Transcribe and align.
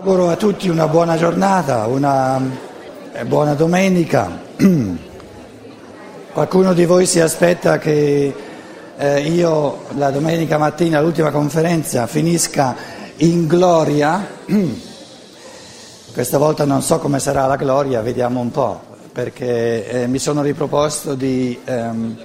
Auguro 0.00 0.28
a 0.28 0.36
tutti 0.36 0.68
una 0.68 0.86
buona 0.86 1.16
giornata, 1.16 1.86
una 1.86 2.40
eh, 3.12 3.24
buona 3.24 3.54
domenica. 3.54 4.30
Qualcuno 6.32 6.72
di 6.72 6.84
voi 6.84 7.04
si 7.04 7.18
aspetta 7.18 7.78
che 7.78 8.32
eh, 8.96 9.20
io 9.22 9.86
la 9.96 10.10
domenica 10.12 10.56
mattina, 10.56 11.00
l'ultima 11.00 11.32
conferenza, 11.32 12.06
finisca 12.06 12.76
in 13.16 13.48
gloria. 13.48 14.24
Questa 16.14 16.38
volta 16.38 16.64
non 16.64 16.80
so 16.80 17.00
come 17.00 17.18
sarà 17.18 17.46
la 17.46 17.56
gloria, 17.56 18.00
vediamo 18.00 18.38
un 18.38 18.52
po', 18.52 18.80
perché 19.10 19.88
eh, 19.88 20.06
mi 20.06 20.20
sono 20.20 20.42
riproposto 20.42 21.16
di, 21.16 21.58
ehm, 21.64 22.16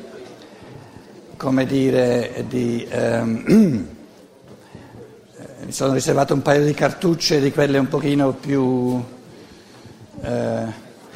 come 1.37 1.65
dire, 1.65 2.45
di... 2.47 2.85
Ehm, 2.87 3.87
mi 5.65 5.71
sono 5.71 5.93
riservato 5.93 6.33
un 6.33 6.41
paio 6.41 6.65
di 6.65 6.73
cartucce 6.73 7.39
di 7.39 7.51
quelle 7.51 7.77
un 7.77 7.87
pochino 7.87 8.33
più 8.33 9.01
eh, 10.21 10.65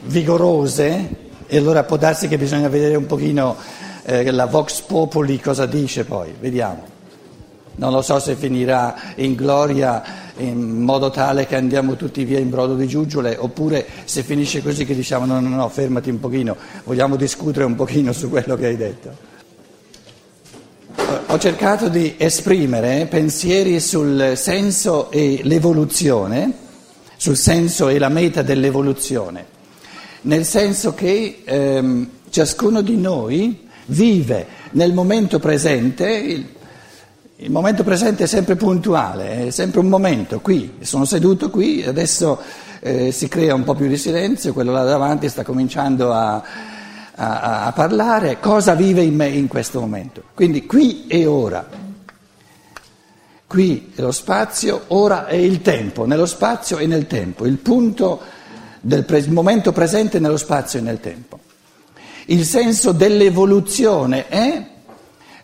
vigorose 0.03 1.09
e 1.45 1.57
allora 1.57 1.83
può 1.83 1.97
darsi 1.97 2.27
che 2.27 2.37
bisogna 2.37 2.69
vedere 2.69 2.95
un 2.95 3.05
pochino 3.05 3.57
eh, 4.03 4.31
la 4.31 4.45
Vox 4.45 4.81
Populi 4.81 5.39
cosa 5.39 5.65
dice 5.65 6.05
poi, 6.05 6.33
vediamo. 6.39 6.95
Non 7.75 7.91
lo 7.91 8.01
so 8.01 8.19
se 8.19 8.35
finirà 8.35 8.95
in 9.15 9.35
gloria 9.35 10.03
in 10.37 10.81
modo 10.81 11.09
tale 11.09 11.45
che 11.45 11.55
andiamo 11.55 11.95
tutti 11.95 12.23
via 12.23 12.39
in 12.39 12.49
brodo 12.49 12.75
di 12.75 12.87
giuggiole 12.87 13.35
oppure 13.37 13.85
se 14.05 14.23
finisce 14.23 14.63
così 14.63 14.85
che 14.85 14.95
diciamo 14.95 15.25
no, 15.25 15.39
no, 15.39 15.49
no, 15.49 15.69
fermati 15.69 16.09
un 16.09 16.19
pochino, 16.19 16.55
vogliamo 16.85 17.17
discutere 17.17 17.65
un 17.65 17.75
pochino 17.75 18.13
su 18.13 18.29
quello 18.29 18.55
che 18.55 18.65
hai 18.65 18.77
detto. 18.77 19.26
Ho 21.09 21.37
cercato 21.37 21.87
di 21.87 22.15
esprimere 22.17 23.05
pensieri 23.05 23.79
sul 23.79 24.33
senso 24.35 25.09
e 25.09 25.39
l'evoluzione, 25.43 26.51
sul 27.15 27.37
senso 27.37 27.87
e 27.87 27.97
la 27.97 28.09
meta 28.09 28.41
dell'evoluzione, 28.41 29.45
nel 30.23 30.43
senso 30.43 30.93
che 30.93 31.43
ehm, 31.45 32.09
ciascuno 32.29 32.81
di 32.81 32.97
noi 32.97 33.69
vive 33.85 34.47
nel 34.71 34.91
momento 34.91 35.39
presente, 35.39 36.09
il, 36.09 36.45
il, 37.37 37.51
momento 37.51 37.85
presente 37.85 38.25
è 38.25 38.27
sempre 38.27 38.57
puntuale, 38.57 39.47
è 39.47 39.49
sempre 39.51 39.79
un 39.79 39.87
momento, 39.87 40.41
qui, 40.41 40.73
sono 40.81 41.05
seduto 41.05 41.49
qui, 41.49 41.85
adesso 41.85 42.37
eh, 42.81 43.13
si 43.13 43.29
crea 43.29 43.55
un 43.55 43.63
po' 43.63 43.75
più 43.75 43.87
di 43.87 43.97
silenzio, 43.97 44.51
quello 44.51 44.73
là 44.73 44.83
davanti 44.83 45.29
sta 45.29 45.43
cominciando 45.43 46.11
a 46.11 46.43
a, 47.19 47.65
a 47.65 47.71
parlare 47.71 48.39
cosa 48.39 48.75
vive 48.75 49.01
in 49.01 49.15
me 49.15 49.27
in 49.27 49.47
questo 49.47 49.79
momento. 49.79 50.23
Quindi 50.33 50.65
qui 50.65 51.07
e 51.07 51.25
ora. 51.25 51.85
Qui 53.47 53.93
è 53.95 54.01
lo 54.01 54.11
spazio, 54.11 54.83
ora 54.87 55.25
è 55.25 55.35
il 55.35 55.61
tempo, 55.61 56.05
nello 56.05 56.25
spazio 56.25 56.77
e 56.77 56.85
nel 56.85 57.07
tempo, 57.07 57.45
il 57.45 57.57
punto 57.57 58.19
del 58.81 59.05
pre- 59.05 59.25
momento 59.29 59.71
presente 59.71 60.19
nello 60.19 60.37
spazio 60.37 60.79
e 60.79 60.81
nel 60.81 60.99
tempo. 60.99 61.39
Il 62.25 62.43
senso 62.43 62.91
dell'evoluzione 62.91 64.27
è 64.27 64.67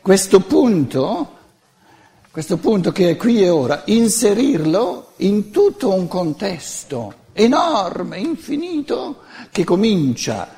questo 0.02 0.42
punto, 0.42 1.38
questo 2.30 2.58
punto 2.58 2.92
che 2.92 3.12
è 3.12 3.16
qui 3.16 3.42
e 3.42 3.50
ora, 3.50 3.84
inserirlo 3.86 5.14
in 5.18 5.50
tutto 5.50 5.94
un 5.94 6.10
contesto 6.10 7.14
enorme, 7.32 8.20
infinito, 8.20 9.22
che 9.50 9.64
comincia 9.64 10.56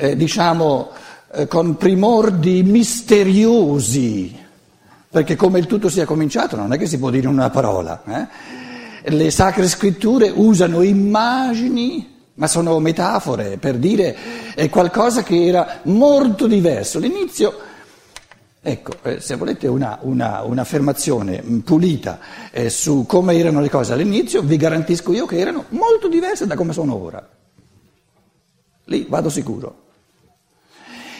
eh, 0.00 0.16
diciamo, 0.16 0.90
eh, 1.32 1.46
con 1.46 1.76
primordi 1.76 2.62
misteriosi, 2.62 4.34
perché 5.10 5.36
come 5.36 5.58
il 5.58 5.66
tutto 5.66 5.90
sia 5.90 6.06
cominciato 6.06 6.56
non 6.56 6.72
è 6.72 6.78
che 6.78 6.86
si 6.86 6.98
può 6.98 7.10
dire 7.10 7.28
una 7.28 7.50
parola. 7.50 8.02
Eh? 8.06 9.10
Le 9.10 9.30
sacre 9.30 9.68
scritture 9.68 10.32
usano 10.34 10.80
immagini, 10.82 12.18
ma 12.34 12.46
sono 12.46 12.78
metafore 12.78 13.58
per 13.58 13.76
dire 13.76 14.16
qualcosa 14.70 15.22
che 15.22 15.44
era 15.44 15.80
molto 15.84 16.46
diverso. 16.46 16.98
L'inizio, 16.98 17.54
ecco, 18.62 18.92
eh, 19.02 19.20
se 19.20 19.36
volete 19.36 19.66
una, 19.66 19.98
una, 20.02 20.42
un'affermazione 20.42 21.42
pulita 21.62 22.18
eh, 22.50 22.70
su 22.70 23.04
come 23.06 23.34
erano 23.34 23.60
le 23.60 23.68
cose 23.68 23.92
all'inizio, 23.92 24.40
vi 24.40 24.56
garantisco 24.56 25.12
io 25.12 25.26
che 25.26 25.38
erano 25.38 25.66
molto 25.70 26.08
diverse 26.08 26.46
da 26.46 26.54
come 26.54 26.72
sono 26.72 26.94
ora. 26.94 27.28
Lì 28.84 29.06
vado 29.08 29.28
sicuro. 29.28 29.88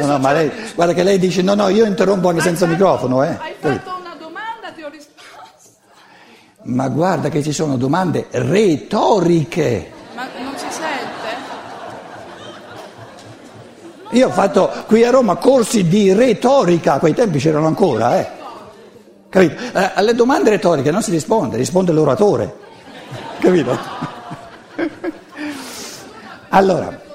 No, 0.00 0.06
no, 0.06 0.18
ma 0.18 0.32
lei, 0.32 0.50
guarda 0.74 0.94
che 0.94 1.02
lei 1.02 1.18
dice 1.18 1.42
no, 1.42 1.54
no, 1.54 1.68
io 1.68 1.84
interrompo 1.84 2.28
anche 2.28 2.40
senza 2.40 2.66
fatto, 2.66 2.76
microfono. 2.76 3.22
Eh. 3.22 3.28
Hai 3.28 3.54
fatto 3.58 3.96
una 4.00 4.16
domanda, 4.18 4.70
ti 4.74 4.82
ho 4.82 4.88
risposto. 4.88 5.68
Ma 6.62 6.88
guarda 6.88 7.28
che 7.28 7.42
ci 7.42 7.52
sono 7.52 7.76
domande 7.76 8.26
retoriche. 8.30 9.90
Ma 10.14 10.26
non 10.42 10.52
si 10.56 10.66
sente? 10.70 11.28
Io 14.10 14.26
ho 14.26 14.30
fatto 14.30 14.70
qui 14.86 15.04
a 15.04 15.10
Roma 15.10 15.36
corsi 15.36 15.86
di 15.86 16.12
retorica, 16.12 16.94
a 16.94 16.98
quei 16.98 17.14
tempi 17.14 17.38
c'erano 17.38 17.66
ancora, 17.66 18.18
eh. 18.18 18.28
Capito? 19.28 19.62
Eh, 19.78 19.90
alle 19.94 20.14
domande 20.14 20.50
retoriche 20.50 20.90
non 20.90 21.02
si 21.02 21.10
risponde, 21.10 21.56
risponde 21.56 21.92
l'oratore. 21.92 22.54
Capito? 23.38 23.78
Allora. 26.52 27.09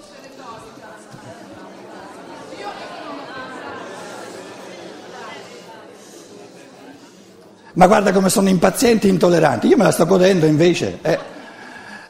Ma 7.75 7.87
guarda 7.87 8.11
come 8.11 8.29
sono 8.29 8.49
impazienti 8.49 9.07
e 9.07 9.09
intolleranti, 9.11 9.67
io 9.67 9.77
me 9.77 9.83
la 9.83 9.91
sto 9.91 10.05
godendo 10.05 10.45
invece. 10.45 10.99
Eh. 11.01 11.19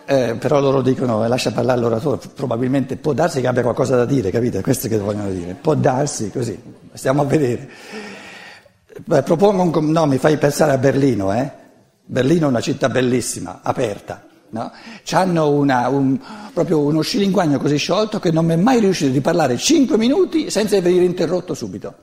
Eh, 0.08 0.36
però 0.36 0.59
loro 0.59 0.84
dicono 0.84 1.26
eh, 1.26 1.28
lascia 1.28 1.52
parlare 1.52 1.80
l'oratore, 1.80 2.20
probabilmente 2.36 2.96
può 2.96 3.14
darsi 3.14 3.42
che 3.42 3.48
abbia 3.48 3.64
qualcosa 3.64 3.96
da 3.96 4.06
dire, 4.06 4.30
capite? 4.30 4.62
Questo 4.62 4.88
che 4.88 5.00
vogliono 5.00 5.31
dire, 5.31 5.56
può 5.59 5.74
darsi 5.74 6.30
così, 6.30 6.62
stiamo 6.94 7.24
a 7.24 7.26
vedere. 7.26 7.68
Beh, 9.03 9.24
propongo 9.24 9.80
un, 9.80 9.92
no, 9.92 10.06
mi 10.06 10.20
fai 10.20 10.38
pensare 10.38 10.74
a 10.74 10.78
Berlino, 10.78 11.34
eh? 11.34 11.50
Berlino 12.06 12.46
è 12.46 12.50
una 12.50 12.62
città 12.62 12.88
bellissima, 12.88 13.62
aperta, 13.64 14.24
no? 14.50 14.72
Hanno 15.09 15.50
un, 15.50 16.20
proprio 16.53 16.82
uno 16.82 17.02
scilinguagno 17.02 17.58
così 17.58 17.78
sciolto 17.78 18.20
che 18.20 18.30
non 18.30 18.46
mi 18.46 18.53
è 18.53 18.58
mai 18.58 18.80
riuscito 18.80 19.12
di 19.12 19.22
parlare 19.22 19.58
cinque 19.58 19.97
minuti 19.97 20.52
senza 20.52 20.80
venire 20.80 21.03
interrotto 21.03 21.56
subito. 21.56 21.96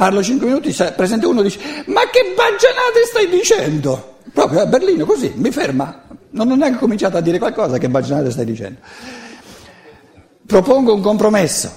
Parlo 0.00 0.22
cinque 0.22 0.46
minuti, 0.46 0.74
presente 0.96 1.26
uno 1.26 1.42
dice 1.42 1.58
ma 1.88 2.00
che 2.10 2.32
baggianate 2.34 3.04
stai 3.04 3.28
dicendo? 3.28 4.16
Proprio 4.32 4.60
a 4.60 4.64
Berlino 4.64 5.04
così, 5.04 5.30
mi 5.36 5.50
ferma, 5.50 6.04
non 6.30 6.50
ho 6.50 6.54
neanche 6.56 6.78
cominciato 6.78 7.18
a 7.18 7.20
dire 7.20 7.38
qualcosa 7.38 7.76
che 7.76 7.90
baggianate 7.90 8.30
stai 8.30 8.46
dicendo. 8.46 8.80
Propongo 10.46 10.94
un 10.94 11.02
compromesso. 11.02 11.70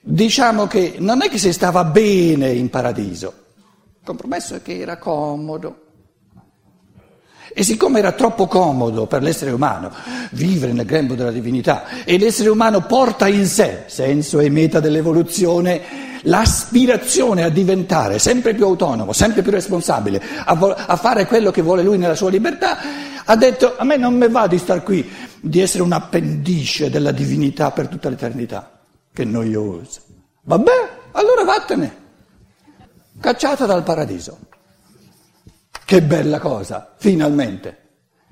Diciamo 0.00 0.66
che 0.66 0.96
non 0.98 1.22
è 1.22 1.28
che 1.28 1.38
si 1.38 1.52
stava 1.52 1.84
bene 1.84 2.50
in 2.50 2.68
paradiso, 2.68 3.32
il 4.00 4.04
compromesso 4.04 4.56
è 4.56 4.62
che 4.62 4.80
era 4.80 4.98
comodo. 4.98 5.82
E 7.54 7.62
siccome 7.62 8.00
era 8.00 8.10
troppo 8.10 8.48
comodo 8.48 9.06
per 9.06 9.22
l'essere 9.22 9.52
umano 9.52 9.92
vivere 10.32 10.72
nel 10.72 10.86
grembo 10.86 11.14
della 11.14 11.30
divinità 11.30 12.02
e 12.04 12.18
l'essere 12.18 12.48
umano 12.48 12.86
porta 12.86 13.28
in 13.28 13.46
sé, 13.46 13.84
senso 13.86 14.40
e 14.40 14.50
meta 14.50 14.80
dell'evoluzione, 14.80 16.10
l'aspirazione 16.22 17.42
a 17.42 17.48
diventare 17.48 18.18
sempre 18.18 18.54
più 18.54 18.64
autonomo, 18.64 19.12
sempre 19.12 19.42
più 19.42 19.50
responsabile, 19.50 20.22
a, 20.44 20.54
vo- 20.54 20.74
a, 20.74 20.96
fare 20.96 21.26
quello 21.26 21.50
che 21.50 21.62
vuole 21.62 21.82
lui 21.82 21.98
nella 21.98 22.14
sua 22.14 22.30
libertà, 22.30 22.78
ha 23.24 23.36
detto 23.36 23.76
a 23.76 23.84
me 23.84 23.96
non 23.96 24.14
mi 24.14 24.28
va 24.28 24.46
di 24.46 24.58
star 24.58 24.82
qui, 24.82 25.08
di 25.40 25.60
essere 25.60 25.82
un 25.82 25.92
appendice 25.92 26.90
della 26.90 27.12
divinità 27.12 27.70
per 27.70 27.88
tutta 27.88 28.08
l'eternità. 28.08 28.80
Che 29.12 29.24
noioso. 29.24 30.00
Vabbè, 30.42 30.88
allora 31.12 31.44
vattene. 31.44 32.00
Cacciata 33.20 33.66
dal 33.66 33.82
paradiso. 33.82 34.38
Che 35.84 36.02
bella 36.02 36.38
cosa, 36.38 36.94
finalmente. 36.96 37.78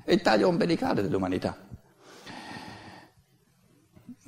È 0.03 0.11
il 0.13 0.21
taglio 0.21 0.47
ombelicale 0.47 1.01
dell'umanità 1.01 1.55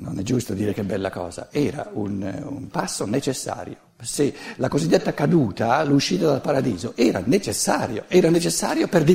non 0.03 0.19
è 0.19 0.21
giusto 0.21 0.53
dire 0.53 0.73
che 0.73 0.83
bella 0.83 1.09
cosa, 1.09 1.47
era 1.49 1.89
un, 1.93 2.21
un 2.21 2.67
passo 2.67 3.05
necessario. 3.05 3.77
Se 4.01 4.33
la 4.57 4.67
cosiddetta 4.67 5.13
caduta, 5.13 5.81
l'uscita 5.85 6.25
dal 6.25 6.41
paradiso, 6.41 6.91
era 6.97 7.21
necessario, 7.23 8.03
era 8.09 8.29
necessario 8.29 8.89
per, 8.89 9.05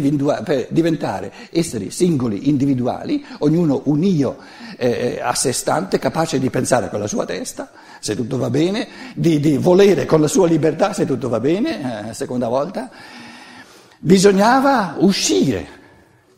per 0.42 0.66
diventare 0.70 1.30
esseri 1.50 1.90
singoli, 1.90 2.48
individuali, 2.48 3.22
ognuno 3.40 3.82
un 3.84 4.02
io 4.02 4.38
eh, 4.78 5.20
a 5.22 5.34
sé 5.34 5.52
stante, 5.52 5.98
capace 5.98 6.38
di 6.38 6.48
pensare 6.48 6.88
con 6.88 7.00
la 7.00 7.06
sua 7.06 7.26
testa, 7.26 7.70
se 8.00 8.16
tutto 8.16 8.38
va 8.38 8.48
bene, 8.48 8.88
di, 9.14 9.40
di 9.40 9.58
volere 9.58 10.06
con 10.06 10.22
la 10.22 10.28
sua 10.28 10.46
libertà, 10.46 10.94
se 10.94 11.04
tutto 11.04 11.28
va 11.28 11.38
bene, 11.38 12.08
eh, 12.08 12.14
seconda 12.14 12.48
volta, 12.48 12.90
bisognava 13.98 14.96
uscire 15.00 15.66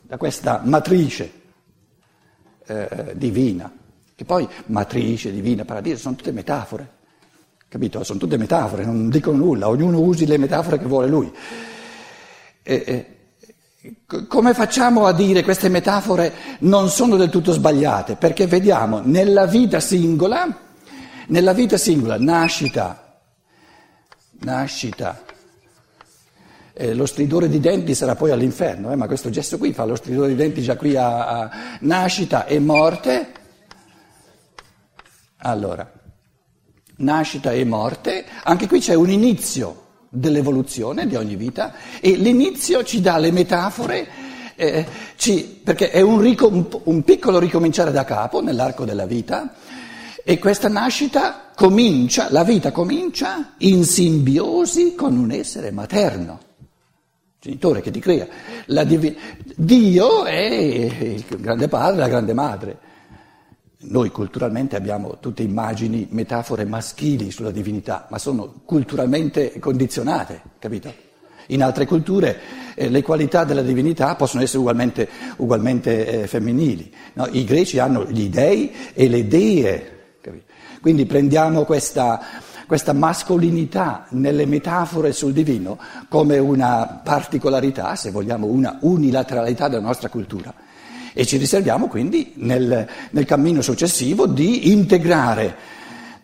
da 0.01 0.17
questa 0.17 0.59
matrice 0.61 1.31
eh, 2.65 3.13
divina, 3.15 3.71
che 4.21 4.25
poi 4.25 4.47
matrice, 4.67 5.31
divina, 5.31 5.65
paradiso, 5.65 5.97
sono 5.97 6.15
tutte 6.15 6.31
metafore. 6.31 6.99
Capito? 7.67 8.03
Sono 8.03 8.19
tutte 8.19 8.37
metafore, 8.37 8.85
non 8.85 9.09
dicono 9.09 9.37
nulla, 9.37 9.67
ognuno 9.67 9.99
usi 9.99 10.27
le 10.27 10.37
metafore 10.37 10.77
che 10.77 10.85
vuole 10.85 11.07
lui. 11.07 11.33
E, 12.61 12.83
e, 12.85 14.25
come 14.27 14.53
facciamo 14.53 15.07
a 15.07 15.13
dire 15.13 15.41
queste 15.41 15.69
metafore 15.69 16.31
non 16.59 16.89
sono 16.89 17.15
del 17.15 17.31
tutto 17.31 17.51
sbagliate? 17.51 18.15
Perché 18.15 18.45
vediamo 18.45 19.01
nella 19.03 19.47
vita 19.47 19.79
singola, 19.79 20.55
nella 21.27 21.53
vita 21.53 21.77
singola, 21.77 22.19
nascita, 22.19 23.21
nascita, 24.41 25.23
eh, 26.73 26.93
lo 26.93 27.07
stridore 27.07 27.49
di 27.49 27.59
denti 27.59 27.95
sarà 27.95 28.13
poi 28.13 28.29
all'inferno, 28.29 28.91
eh, 28.91 28.95
ma 28.95 29.07
questo 29.07 29.31
gesto 29.31 29.57
qui 29.57 29.73
fa 29.73 29.85
lo 29.85 29.95
stridore 29.95 30.27
di 30.27 30.35
denti 30.35 30.61
già 30.61 30.75
qui 30.75 30.95
a, 30.95 31.25
a 31.25 31.51
nascita 31.79 32.45
e 32.45 32.59
morte. 32.59 33.39
Allora, 35.43 35.89
nascita 36.97 37.51
e 37.51 37.65
morte, 37.65 38.25
anche 38.43 38.67
qui 38.67 38.79
c'è 38.79 38.93
un 38.93 39.09
inizio 39.09 39.89
dell'evoluzione 40.09 41.07
di 41.07 41.15
ogni 41.15 41.35
vita 41.35 41.73
e 41.99 42.11
l'inizio 42.11 42.83
ci 42.83 43.01
dà 43.01 43.17
le 43.17 43.31
metafore, 43.31 44.07
eh, 44.55 44.85
ci, 45.15 45.61
perché 45.63 45.89
è 45.89 46.01
un, 46.01 46.19
rico, 46.21 46.47
un, 46.83 47.03
piccolo 47.03 47.39
ricominciare 47.39 47.91
da 47.91 48.03
capo 48.03 48.41
nell'arco 48.41 48.85
della 48.85 49.05
vita 49.05 49.55
e 50.23 50.37
questa 50.37 50.69
nascita 50.69 51.49
comincia, 51.55 52.27
la 52.29 52.43
vita 52.43 52.71
comincia 52.71 53.53
in 53.59 53.83
simbiosi 53.83 54.93
con 54.93 55.17
un 55.17 55.31
essere 55.31 55.71
materno 55.71 56.49
genitore 57.39 57.81
che 57.81 57.89
ti 57.89 57.99
crea. 57.99 58.27
Div- 58.67 59.15
Dio 59.55 60.25
è 60.25 60.35
il 60.37 61.25
grande 61.39 61.67
padre, 61.67 61.99
la 61.99 62.07
grande 62.07 62.33
madre. 62.33 62.77
Noi 63.83 64.11
culturalmente 64.11 64.75
abbiamo 64.75 65.17
tutte 65.19 65.41
immagini, 65.41 66.07
metafore 66.11 66.65
maschili 66.65 67.31
sulla 67.31 67.49
divinità, 67.49 68.05
ma 68.11 68.19
sono 68.19 68.61
culturalmente 68.63 69.57
condizionate, 69.57 70.41
capito? 70.59 70.93
In 71.47 71.63
altre 71.63 71.87
culture 71.87 72.39
eh, 72.75 72.89
le 72.89 73.01
qualità 73.01 73.43
della 73.43 73.63
divinità 73.63 74.13
possono 74.15 74.43
essere 74.43 74.59
ugualmente, 74.59 75.09
ugualmente 75.37 76.21
eh, 76.21 76.27
femminili. 76.27 76.93
No? 77.13 77.27
I 77.31 77.43
greci 77.43 77.79
hanno 77.79 78.05
gli 78.05 78.29
dei 78.29 78.71
e 78.93 79.09
le 79.09 79.27
dee. 79.27 80.15
Capito? 80.21 80.45
Quindi 80.79 81.07
prendiamo 81.07 81.63
questa, 81.63 82.21
questa 82.67 82.93
mascolinità 82.93 84.05
nelle 84.09 84.45
metafore 84.45 85.11
sul 85.11 85.33
divino 85.33 85.79
come 86.07 86.37
una 86.37 87.01
particolarità, 87.03 87.95
se 87.95 88.11
vogliamo 88.11 88.45
una 88.45 88.77
unilateralità 88.81 89.67
della 89.67 89.81
nostra 89.81 90.09
cultura 90.09 90.53
e 91.13 91.25
ci 91.25 91.37
riserviamo 91.37 91.87
quindi 91.87 92.33
nel, 92.35 92.87
nel 93.11 93.25
cammino 93.25 93.61
successivo 93.61 94.25
di 94.27 94.71
integrare 94.71 95.79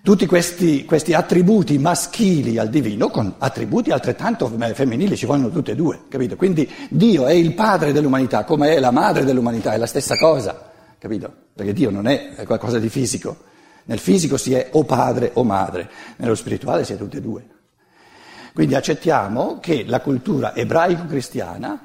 tutti 0.07 0.25
questi, 0.25 0.85
questi, 0.85 1.13
attributi 1.13 1.77
maschili 1.77 2.57
al 2.57 2.69
divino 2.69 3.09
con 3.09 3.35
attributi 3.39 3.91
altrettanto 3.91 4.49
femminili, 4.73 5.17
ci 5.17 5.25
vogliono 5.25 5.49
tutti 5.49 5.71
e 5.71 5.75
due, 5.75 6.03
capito? 6.07 6.37
Quindi 6.37 6.69
Dio 6.87 7.25
è 7.25 7.33
il 7.33 7.53
padre 7.53 7.91
dell'umanità, 7.91 8.45
come 8.45 8.73
è 8.73 8.79
la 8.79 8.91
madre 8.91 9.25
dell'umanità, 9.25 9.73
è 9.73 9.77
la 9.77 9.85
stessa 9.85 10.15
cosa, 10.15 10.71
capito? 10.97 11.29
Perché 11.53 11.73
Dio 11.73 11.89
non 11.89 12.07
è 12.07 12.35
qualcosa 12.45 12.79
di 12.79 12.87
fisico. 12.87 13.35
Nel 13.83 13.99
fisico 13.99 14.37
si 14.37 14.53
è 14.53 14.69
o 14.71 14.85
padre 14.85 15.31
o 15.33 15.43
madre, 15.43 15.89
nello 16.17 16.35
spirituale 16.35 16.85
si 16.85 16.93
è 16.93 16.97
tutte 16.97 17.17
e 17.17 17.21
due. 17.21 17.45
Quindi 18.53 18.75
accettiamo 18.75 19.59
che 19.59 19.83
la 19.85 19.99
cultura 19.99 20.55
ebraico-cristiana 20.55 21.81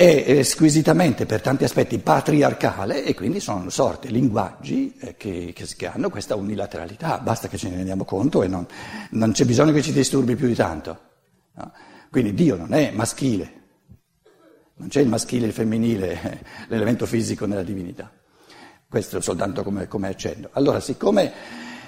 è 0.00 0.42
squisitamente 0.44 1.26
per 1.26 1.42
tanti 1.42 1.64
aspetti 1.64 1.98
patriarcale 1.98 3.04
e 3.04 3.14
quindi 3.14 3.38
sono 3.38 3.68
sorte 3.68 4.08
linguaggi 4.08 4.94
eh, 4.98 5.14
che, 5.14 5.52
che, 5.54 5.86
hanno 5.86 6.08
questa 6.08 6.36
unilateralità, 6.36 7.18
basta 7.18 7.48
che 7.48 7.58
ce 7.58 7.68
ne 7.68 7.76
rendiamo 7.76 8.06
conto 8.06 8.42
e 8.42 8.48
non, 8.48 8.66
non 9.10 9.32
c'è 9.32 9.44
bisogno 9.44 9.72
che 9.72 9.82
ci 9.82 9.92
disturbi 9.92 10.36
più 10.36 10.46
di 10.46 10.54
tanto. 10.54 11.00
No? 11.52 11.72
Quindi 12.10 12.32
Dio 12.32 12.56
non 12.56 12.72
è 12.72 12.90
maschile, 12.92 13.52
non 14.76 14.88
c'è 14.88 15.02
il 15.02 15.08
maschile 15.08 15.44
e 15.44 15.48
il 15.48 15.52
femminile, 15.52 16.44
l'elemento 16.68 17.04
fisico 17.04 17.44
nella 17.44 17.62
divinità. 17.62 18.10
Questo 18.88 19.20
soltanto 19.20 19.62
come, 19.62 19.86
come 19.86 20.08
accenno. 20.08 20.48
Allora, 20.52 20.80
siccome, 20.80 21.30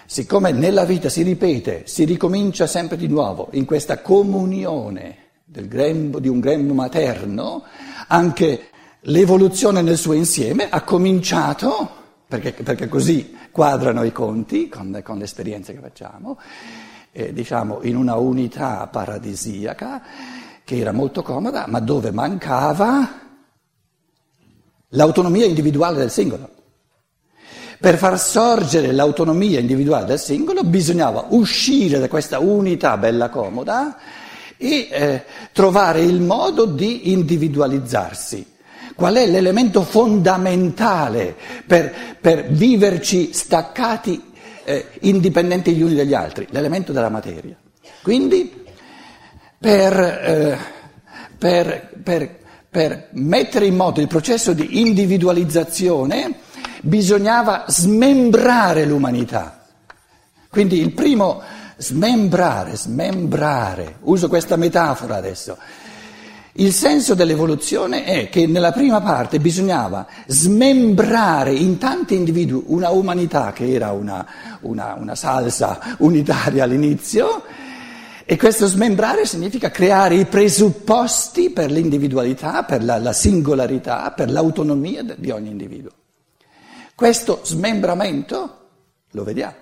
siccome 0.04 0.52
nella 0.52 0.84
vita 0.84 1.08
si 1.08 1.22
ripete, 1.22 1.84
si 1.86 2.04
ricomincia 2.04 2.66
sempre 2.66 2.98
di 2.98 3.08
nuovo 3.08 3.48
in 3.52 3.64
questa 3.64 4.02
comunione 4.02 5.21
grembo, 5.52 6.18
di 6.18 6.28
un 6.28 6.40
grembo 6.40 6.74
materno, 6.74 7.64
anche 8.08 8.68
l'evoluzione 9.00 9.82
nel 9.82 9.98
suo 9.98 10.12
insieme 10.12 10.68
ha 10.68 10.82
cominciato, 10.82 11.90
perché, 12.26 12.52
perché 12.52 12.88
così 12.88 13.36
quadrano 13.50 14.02
i 14.02 14.12
conti 14.12 14.68
con, 14.68 15.00
con 15.04 15.18
le 15.18 15.24
esperienze 15.24 15.74
che 15.74 15.80
facciamo, 15.80 16.38
eh, 17.12 17.32
diciamo 17.32 17.80
in 17.82 17.96
una 17.96 18.16
unità 18.16 18.86
paradisiaca 18.86 20.02
che 20.64 20.76
era 20.76 20.92
molto 20.92 21.22
comoda, 21.22 21.66
ma 21.68 21.80
dove 21.80 22.10
mancava 22.10 23.20
l'autonomia 24.88 25.44
individuale 25.44 25.98
del 25.98 26.10
singolo. 26.10 26.48
Per 27.78 27.96
far 27.96 28.18
sorgere 28.18 28.92
l'autonomia 28.92 29.58
individuale 29.58 30.06
del 30.06 30.20
singolo 30.20 30.62
bisognava 30.62 31.26
uscire 31.30 31.98
da 31.98 32.08
questa 32.08 32.38
unità 32.38 32.96
bella 32.96 33.28
comoda 33.28 33.98
e 34.62 34.88
eh, 34.90 35.24
trovare 35.52 36.02
il 36.02 36.20
modo 36.20 36.66
di 36.66 37.10
individualizzarsi. 37.10 38.46
Qual 38.94 39.16
è 39.16 39.26
l'elemento 39.26 39.82
fondamentale 39.82 41.34
per, 41.66 41.92
per 42.20 42.48
viverci 42.50 43.32
staccati, 43.32 44.22
eh, 44.62 44.86
indipendenti 45.00 45.72
gli 45.72 45.82
uni 45.82 45.96
dagli 45.96 46.14
altri? 46.14 46.46
L'elemento 46.50 46.92
della 46.92 47.08
materia. 47.08 47.56
Quindi, 48.02 48.64
per, 49.58 49.98
eh, 50.00 50.58
per, 51.36 51.90
per, 52.00 52.38
per 52.70 53.08
mettere 53.12 53.66
in 53.66 53.74
moto 53.74 54.00
il 54.00 54.06
processo 54.06 54.52
di 54.52 54.80
individualizzazione, 54.80 56.34
bisognava 56.82 57.64
smembrare 57.66 58.84
l'umanità. 58.84 59.66
Quindi 60.48 60.78
il 60.78 60.92
primo 60.92 61.42
smembrare, 61.82 62.76
smembrare, 62.76 63.96
uso 64.02 64.28
questa 64.28 64.56
metafora 64.56 65.16
adesso. 65.16 65.58
Il 66.54 66.72
senso 66.72 67.14
dell'evoluzione 67.14 68.04
è 68.04 68.28
che 68.28 68.46
nella 68.46 68.72
prima 68.72 69.00
parte 69.00 69.40
bisognava 69.40 70.06
smembrare 70.26 71.52
in 71.52 71.78
tanti 71.78 72.14
individui 72.14 72.62
una 72.66 72.90
umanità 72.90 73.52
che 73.52 73.72
era 73.72 73.90
una, 73.92 74.24
una, 74.60 74.94
una 74.98 75.14
salsa 75.14 75.96
unitaria 75.98 76.64
all'inizio 76.64 77.42
e 78.24 78.36
questo 78.36 78.66
smembrare 78.66 79.26
significa 79.26 79.70
creare 79.70 80.14
i 80.14 80.26
presupposti 80.26 81.50
per 81.50 81.70
l'individualità, 81.70 82.62
per 82.62 82.84
la, 82.84 82.98
la 82.98 83.12
singolarità, 83.12 84.12
per 84.12 84.30
l'autonomia 84.30 85.02
di 85.02 85.30
ogni 85.30 85.50
individuo. 85.50 85.90
Questo 86.94 87.40
smembramento 87.42 88.58
lo 89.10 89.24
vediamo. 89.24 89.61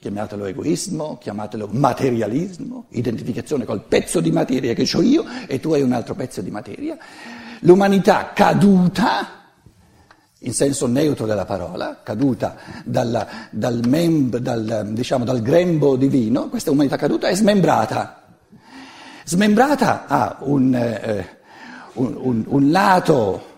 Chiamatelo 0.00 0.46
egoismo, 0.46 1.18
chiamatelo 1.18 1.68
materialismo, 1.72 2.86
identificazione 2.88 3.66
col 3.66 3.82
pezzo 3.82 4.20
di 4.20 4.30
materia 4.30 4.72
che 4.72 4.88
ho 4.94 5.02
io 5.02 5.26
e 5.46 5.60
tu 5.60 5.74
hai 5.74 5.82
un 5.82 5.92
altro 5.92 6.14
pezzo 6.14 6.40
di 6.40 6.50
materia. 6.50 6.96
L'umanità 7.60 8.32
caduta, 8.32 9.28
in 10.38 10.54
senso 10.54 10.86
neutro 10.86 11.26
della 11.26 11.44
parola, 11.44 12.00
caduta 12.02 12.56
dal, 12.82 13.26
dal, 13.50 13.82
mem, 13.86 14.30
dal, 14.38 14.88
diciamo, 14.90 15.26
dal 15.26 15.42
grembo 15.42 15.96
divino, 15.96 16.48
questa 16.48 16.70
umanità 16.70 16.96
caduta 16.96 17.28
è 17.28 17.34
smembrata. 17.34 18.22
Smembrata 19.24 20.06
ha 20.06 20.38
un, 20.40 20.74
eh, 20.74 21.28
un, 21.92 22.16
un, 22.16 22.44
un 22.46 22.70
lato 22.70 23.49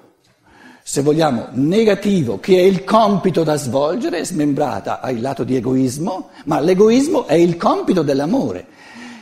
se 0.83 1.03
vogliamo, 1.03 1.49
negativo, 1.53 2.41
che 2.41 2.57
è 2.57 2.63
il 2.63 2.85
compito 2.85 3.45
da 3.45 3.57
svolgere, 3.57 4.25
smembrata 4.25 5.01
al 5.01 5.21
lato 5.21 5.45
di 5.45 5.57
egoismo, 5.57 6.31
ma 6.45 6.61
l'egoismo 6.61 7.27
è 7.27 7.35
il 7.35 7.57
compito 7.57 8.03
dell'amore. 8.03 8.67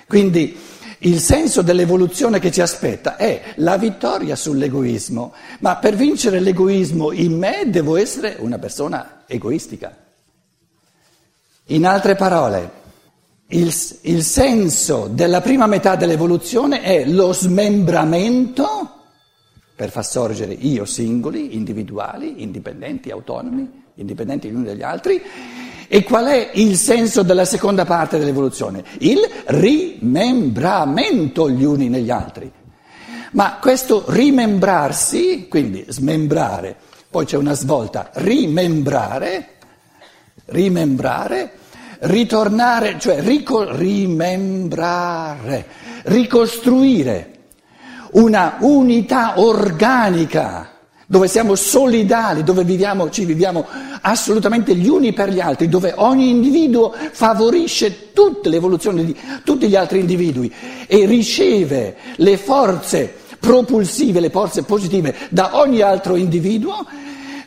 Quindi 0.07 0.57
il 1.01 1.21
senso 1.21 1.63
dell'evoluzione 1.63 2.39
che 2.41 2.51
ci 2.51 2.61
aspetta 2.61 3.17
è 3.17 3.55
la 3.57 3.77
vittoria 3.77 4.37
sull'egoismo, 4.37 5.33
ma 5.61 5.77
per 5.77 5.97
vincere 5.97 6.41
l'egoismo 6.41 7.13
in 7.13 7.39
me 7.39 7.65
devo 7.67 7.97
essere 7.97 8.37
una 8.41 8.59
persona 8.59 9.23
egoistica. 9.27 9.97
In 11.67 11.87
altre 11.87 12.17
parole, 12.17 12.79
Il, 13.53 13.75
il 14.03 14.23
senso 14.23 15.09
della 15.11 15.41
prima 15.41 15.67
metà 15.67 15.97
dell'evoluzione 15.97 16.83
è 16.83 17.05
lo 17.05 17.33
smembramento 17.33 19.00
per 19.81 19.89
far 19.89 20.05
sorgere 20.05 20.53
io 20.53 20.85
singoli, 20.85 21.57
individuali, 21.57 22.43
indipendenti, 22.43 23.11
autonomi, 23.11 23.85
indipendenti 23.95 24.51
gli 24.51 24.55
uni 24.55 24.67
dagli 24.67 24.83
altri. 24.83 25.23
E 25.89 26.03
qual 26.03 26.27
è 26.27 26.51
il 26.53 26.77
senso 26.77 27.23
della 27.23 27.47
seconda 27.47 27.87
parte 27.87 28.19
dell'evoluzione? 28.19 28.85
Il 28.99 29.21
rimembramento 29.47 31.49
gli 31.49 31.65
uni 31.65 31.89
negli 31.89 32.11
altri. 32.11 32.53
Ma 33.33 33.57
questo 33.59 34.05
rimembrarsi, 34.09 35.47
quindi 35.49 35.83
smembrare, 35.89 36.77
poi 37.09 37.25
c'è 37.25 37.39
una 37.39 37.55
svolta, 37.55 38.11
rimembrare, 38.17 39.49
rimembrare, 40.45 41.53
ritornare, 42.01 42.99
cioè 42.99 43.23
rico- 43.23 43.75
rimembrare, 43.75 45.65
ricostruire 46.03 47.30
una 48.13 48.57
unità 48.61 49.35
organica 49.41 50.71
dove 51.11 51.27
siamo 51.27 51.57
solidali, 51.57 52.45
dove 52.45 52.63
viviamo, 52.63 53.11
ci 53.11 53.25
viviamo 53.25 53.67
assolutamente 54.03 54.77
gli 54.77 54.89
uni 54.89 55.13
per 55.13 55.31
gli 55.31 55.41
altri, 55.41 55.69
dove 55.69 55.93
ogni 55.97 56.29
individuo 56.29 56.95
favorisce 57.11 58.13
tutta 58.13 58.49
l'evoluzione 58.49 59.05
di 59.05 59.17
tutti 59.43 59.67
gli 59.67 59.75
altri 59.75 59.99
individui 59.99 60.55
e 60.87 61.07
riceve 61.07 61.97
le 62.15 62.37
forze 62.37 63.13
propulsive, 63.41 64.21
le 64.21 64.31
forze 64.31 64.63
positive 64.63 65.17
da 65.31 65.59
ogni 65.59 65.81
altro 65.81 66.15
individuo, 66.15 66.87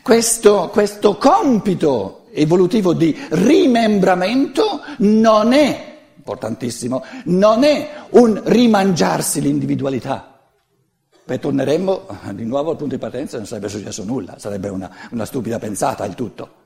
questo, 0.01 0.69
questo 0.73 1.15
compito 1.15 2.25
evolutivo 2.33 2.91
di 2.91 3.17
rimembramento 3.29 4.81
non 4.97 5.53
è, 5.53 5.99
importantissimo, 6.17 7.01
non 7.25 7.63
è 7.63 7.91
un 8.09 8.41
rimangiarsi 8.43 9.39
l'individualità 9.39 10.32
Beh, 11.25 11.39
torneremmo 11.39 12.07
di 12.33 12.45
nuovo 12.45 12.71
al 12.71 12.77
punto 12.77 12.95
di 12.95 12.99
partenza, 12.99 13.37
non 13.37 13.45
sarebbe 13.45 13.69
successo 13.69 14.03
nulla, 14.03 14.37
sarebbe 14.39 14.67
una, 14.67 14.89
una 15.11 15.25
stupida 15.25 15.57
pensata 15.57 16.03
il 16.05 16.15
tutto. 16.15 16.61